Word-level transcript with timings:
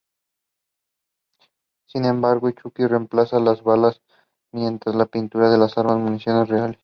Sin 1.85 2.05
embargo, 2.05 2.49
Chucky 2.49 2.87
reemplaza 2.87 3.39
las 3.39 3.61
balas 3.61 4.01
de 4.51 5.05
pintura 5.05 5.51
de 5.51 5.59
las 5.59 5.77
armas 5.77 5.93
con 5.97 6.03
municiones 6.05 6.49
reales. 6.49 6.79